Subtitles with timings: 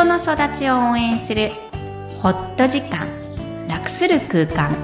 [0.00, 1.50] 人の育ちを応援する
[2.22, 3.06] ホット時間
[3.68, 4.74] 楽する空間。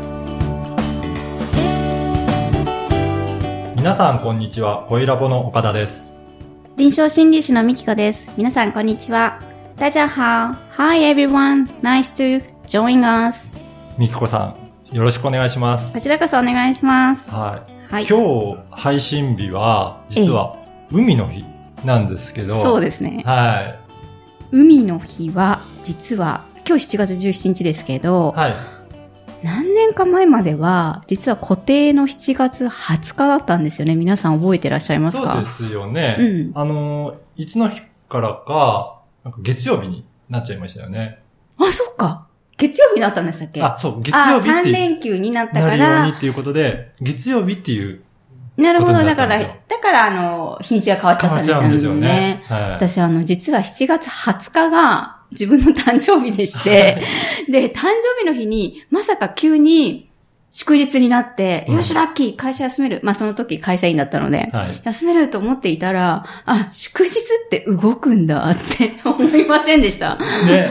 [3.77, 4.85] 皆さんこんにちは。
[4.91, 6.11] 声ラボの岡田です。
[6.77, 8.31] 臨床心理士のみきこです。
[8.37, 9.41] 皆さんこんにちは。
[9.77, 10.55] 大家好。
[10.77, 11.67] Hi everyone.
[11.81, 13.51] Nice to join us.
[13.97, 14.55] みきこさ
[14.93, 15.95] んよろしくお願いします。
[15.95, 17.31] こちらこそお願いします。
[17.31, 18.07] はい、はい。
[18.07, 20.59] 今日配信日は実は
[20.93, 21.43] 海の日
[21.87, 23.23] なんですけどそうですね。
[23.25, 23.77] は
[24.51, 28.55] 海の日は実は今日7月17日ですけど、いはい。
[29.45, 33.95] 何年か前までは実は固定の7月20日だったんですよね。
[33.95, 35.35] 皆さん覚えてらっしゃいますか？
[35.35, 36.53] そうですよね、うん。
[36.55, 41.23] あのいつの日からかなんか月曜日になっちゃいましたよね。
[41.59, 42.27] あそっか。
[42.57, 43.63] 月曜日だったんでしたっけ？
[43.63, 48.03] あそう月あ3曜日っていう連休になったかなるようにらっていうことで月曜日っていう
[48.57, 48.93] なるほど。
[48.93, 51.59] だから、だから、あの、日にちが変わっちゃ変ったんですよね。
[51.59, 57.03] わっちゃうんですよねはい私、あの、実は7月20日が自分の誕生日でして、
[57.49, 60.11] で、誕生日の日に、まさか急に
[60.59, 63.01] 祝日になって、うんよし、ラッキー、会社休める。
[63.03, 70.17] まあ、その時会社員だったので、はい休めると思っていたら、あ、祝日って動くんだって 思いませんでした。
[70.17, 70.71] ね、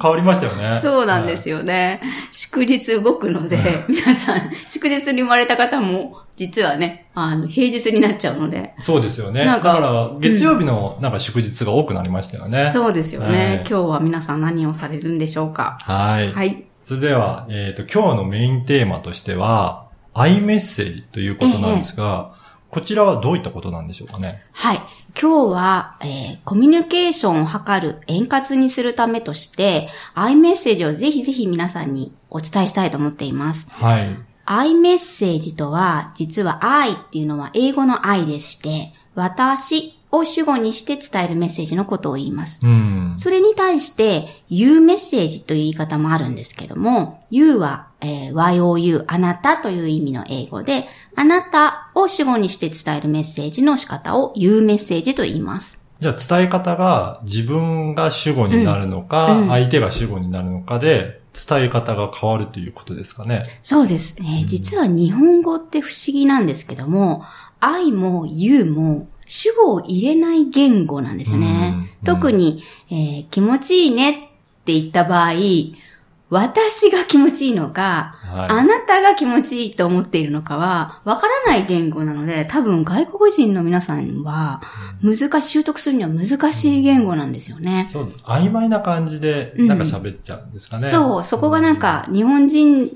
[0.00, 0.80] 変わりましたよね。
[0.80, 2.00] そうなんですよね。
[2.32, 9.44] 祝日動くので、皆さん、祝日に生まれた方も、実はね、あの、平日になっちゃうので、そうですよね。
[9.44, 12.70] なんかだから、月曜日のなんか祝日が多くなりましたよね。
[12.72, 13.46] そうですよね。
[13.46, 15.76] はい今日は皆さん何をされるんでしょうか。
[15.82, 16.32] はい。
[16.32, 16.64] はい。
[16.86, 22.36] それでは、えっ、と、今日のメインテーマとしては、アイメッセージということなんですが、
[22.70, 24.40] こちらはどういったことなんでしょうかね？
[24.52, 24.76] はい。
[25.20, 33.66] 今日は、えーコミュニケーションを図る円滑にするためとして、アイメッセージをぜひぜひ皆さんにお伝えしたいと思っています。
[33.68, 34.16] はい。
[34.44, 42.60] アイメッセージとは、実は愛っていうのは英語の愛でして、私を主語にして伝えるメッセージのことを言います。
[42.62, 43.12] うん。
[43.16, 55.78] それに対して、you メッセージという言い方もあるんですけども、you は、えー you, あなたという意味の英語で、あなたを主語にして伝えるメッセージの仕方を you メッセージと言います。
[55.98, 63.44] じゃあ、伝え方が自分が主語になるのか、うんうん相手が主語になるのかで、伝え方が変わるということですかね。
[63.62, 64.44] そうですね。
[64.46, 67.24] 実は日本語って不思議なんですけども、
[67.60, 71.74] I も you も主語を入れない言語なんですよね。
[71.80, 74.14] うん特に、えー気持ちいいねっ
[74.64, 75.32] て言った場合、
[76.28, 78.50] 私が気持ちいいのか、はい。
[78.50, 84.60] あなたが気持ちいいと思っているのかは、わからない言語なので、多分外国人の皆さんは、
[85.02, 87.86] 難し、習得するには難しい言語なんですよね。
[87.88, 90.88] そう、曖昧な感じで、なんか喋っちゃうんですかね。
[90.88, 92.90] そう、そこがなんか、日本人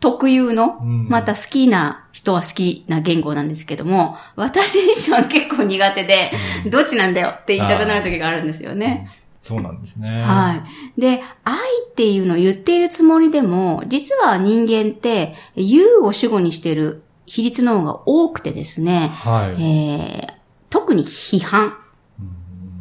[0.00, 6.32] 特有の、うんまた好きな人は好きな言語なんですけども、私自身は結構苦手で、
[6.70, 9.08] どっちなんだよって言いたくなる時があるんですよね。
[9.40, 10.20] そうなんですね。
[10.20, 10.62] は
[10.96, 11.00] い。
[11.00, 11.56] で、愛
[11.90, 19.62] っていうのを言っているつもりでも、実は人間って、you を主語にしている比率の方が多くてですね、はい。
[19.62, 21.76] えー特に批判、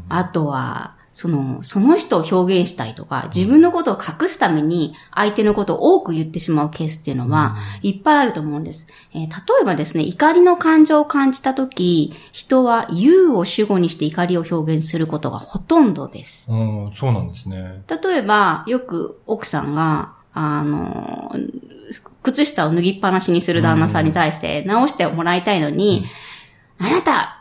[0.09, 8.87] あとは、その、その人を表現したいとか、自分のことを隠すために相手のことを多く言ってしまうケースっていうのは、いっぱいあると思うんです。
[9.13, 16.49] えー例えばですね、怒りの感情を感じたとき、人は you を主語にして怒りを表現することがほとんどです。
[16.49, 17.83] うん、そうなんですね。
[18.01, 21.35] 例えば、よく奥さんが、あの、
[22.23, 26.05] 靴下を脱ぎっぱなしにする旦那さんに対して直してもらいたいのに、
[26.77, 27.38] あなた、い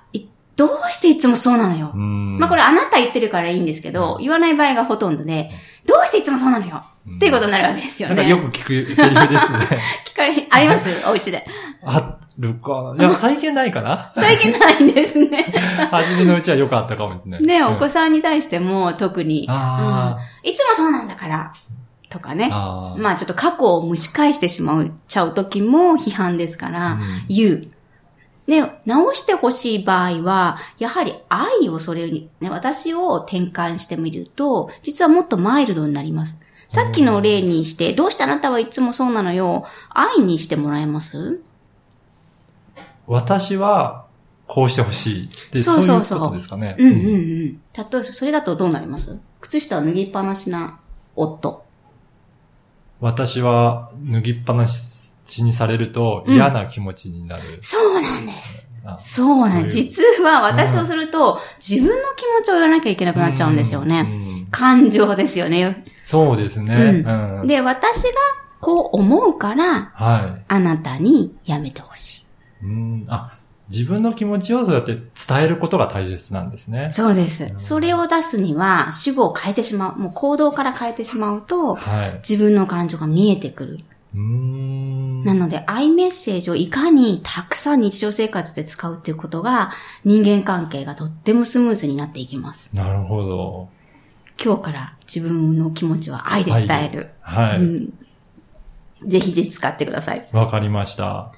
[0.58, 1.92] どうしていつもそうなのよ。
[1.94, 2.36] うん。
[2.38, 5.50] まあこれあなた言ってるからいいんですけど、言わない場合がほとんどで、
[5.86, 6.82] どうしていつもそうなのよ
[7.16, 8.28] っていうことになるわけですよね。
[8.28, 9.58] よく聞くセリフですね。
[10.04, 10.88] 聞かれ、あります？
[11.08, 11.46] お家で。
[11.84, 13.06] あるかな。
[13.06, 14.12] いや、最近ないかな？
[14.16, 15.52] 最近ないんですね。
[15.92, 17.42] 初めのうちはよくあったかもしれない。
[17.42, 21.52] ね、うんお子さんに対しても特に、あうんいつもそうなんだから、
[22.10, 22.48] とかね。
[22.48, 27.68] まあちょっと過去を蒸し返してしまうちゃう時も批判ですから、うん言う。
[28.48, 36.38] で、直してほしい場合は、やはり愛をそれに、ね、私を転換してみると、実はもっとマイルドになります。
[36.68, 41.40] さっきの例にして、どうしてあなたはいつもそうなのよ、愛にしてもらえます？
[43.06, 44.06] 私は、
[44.46, 45.28] こうしてほしい。
[45.52, 46.74] で、そそううそうそういうことですかね。
[46.78, 47.52] うんうんうん。
[47.52, 49.18] 例えば、それだとどうなります？
[49.42, 50.80] 靴下を脱ぎっぱなしな
[51.14, 51.64] 夫。
[53.00, 54.78] 私は、脱ぎっぱなし
[55.42, 57.42] にされるとうん嫌な気持ちになる。
[57.60, 58.68] そうなんです。
[58.84, 59.76] あそうなんです。
[59.76, 64.00] 実は私をすると、自分の気持ちを言わなきゃいけなくなっちゃうんですよね。
[64.00, 65.84] うん感情ですよね。
[66.02, 67.04] そうですね。
[67.06, 68.10] うんうんで、私が
[68.60, 72.24] こう思うから、はあなたにやめてほし
[72.62, 72.66] い。
[72.66, 72.68] い。
[72.68, 73.38] うんあ、
[73.68, 76.90] 自分の気持ちをそうやって伝えることが大切なんですね。
[76.90, 77.52] そうです。
[77.58, 79.98] それを出すには、主語を変えてしまう。
[79.98, 82.14] もう行動から変えてしまうと、はい。
[82.26, 83.78] 自分の感情が見えてくる。
[84.14, 84.77] うーん。
[85.28, 89.70] なので、アイメッセージをいかにたくさん日常生活で使うっていうことが、
[90.04, 92.70] 人間関係がとってもスムーズになっていきます。
[92.72, 93.68] なるほど。
[94.42, 97.10] 今日から自分の気持ちは愛で伝える。
[97.20, 97.58] はい。
[97.58, 97.92] うん、
[99.04, 100.28] ぜひぜひ使ってください。
[100.32, 101.32] わ、かりました。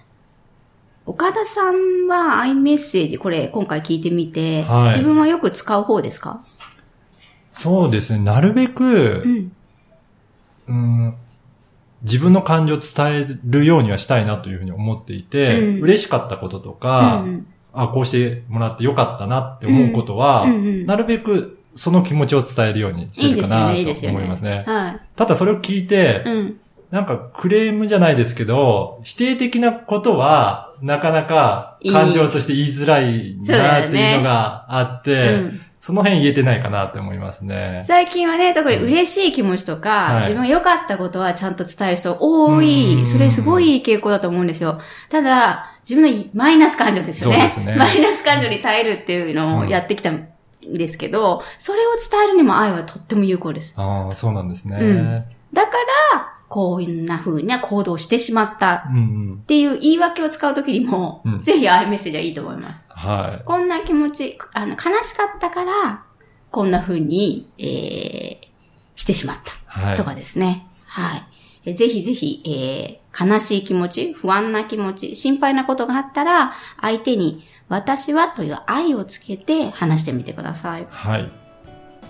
[1.07, 6.45] 岡田さんはアイメッセージ、これ今回聞いてみて、はい自分はよく使う方ですか？
[7.51, 8.21] そうですね。
[8.21, 9.53] なるべくう、ん。
[10.69, 11.15] うん、
[12.03, 15.81] 自分の感情を伝えるようにはしたいなというふうに思っていて、うん。
[15.83, 17.47] 嬉しかったこととうか、ん。
[17.73, 20.87] あ、こうしてもらってよかったなって思うことは、うんうん。
[20.87, 24.17] なるべくその気持ちを伝えるようにしてるかなといいですよね。
[24.17, 24.65] 思いますね。
[24.67, 25.01] はい。
[25.17, 26.61] ただそれを聞いて、うん。
[26.91, 37.83] なんかクレームじゃないですけど、否定的なことは、なかなか感情として言いづらいなっていうのがあって、うんその辺言えてないかなって思いますね。
[37.87, 43.01] 最近はね、特に嬉しい気持ちとか、はい自分が良かったことはちゃんと伝える人多うい。
[43.01, 44.79] んそれすごいいい傾向だと思うんですよ。
[45.09, 47.51] ただ、自分のマイナス感情ですよね。
[47.65, 50.29] ねマイナス感情に耐えるっていうのをやってきたん
[50.63, 53.73] ですけど、それを伝えるにも愛はとっても有効です。
[53.77, 54.77] ああ、そうなんですね。
[54.79, 55.73] うんだか
[56.13, 58.75] ら、こんな風な行動してしまった。
[58.75, 62.87] っていう言い訳を使うときにも、うんぜひ愛メッセージはいいと思います。
[62.89, 63.45] はい。
[63.45, 66.05] こんな気持ち、あの、悲しかったから、
[66.51, 68.39] こんな風に、えー、
[68.97, 69.37] してしまっ
[69.69, 69.97] た。
[69.97, 70.67] とかですね。
[70.87, 71.25] はい。
[71.67, 80.89] えぜひぜひ、えー、悲しい気持ち、不安な気持ち、心配なことがあったら、相手に、私はという愛をつけて話してみてください。
[80.91, 81.31] はい。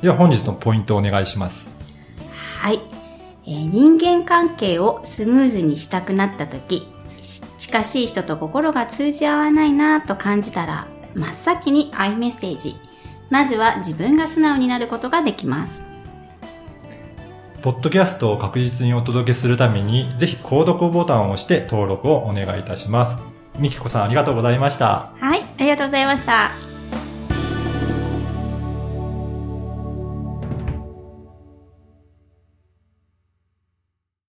[0.01, 1.69] では本日のポイントをお願いします。
[2.59, 3.00] はい。
[3.51, 6.87] えー人間関係をスムーズにしたくなったとき、
[7.21, 10.87] し近しい人と心が通じ合わないなと感じたら、
[11.17, 12.77] 真っ先に愛メッセージ。
[13.29, 15.83] まずは自分が素直になることができます。
[17.63, 23.19] ポッドキャストを確実にお届けするために、ぜひ購読ボタンを押して登録をお願いいたします。
[23.59, 25.11] みきこさんありがとうございました。
[25.19, 26.70] はい、ありがとうございました。